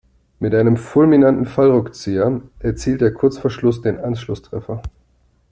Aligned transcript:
Mit 0.39 0.55
einem 0.55 0.77
fulminanten 0.77 1.45
Fallrückzieher 1.45 2.41
erzielt 2.57 3.03
er 3.03 3.13
kurz 3.13 3.37
vor 3.37 3.51
Schluss 3.51 3.83
den 3.83 3.99
Anschlusstreffer. 3.99 4.81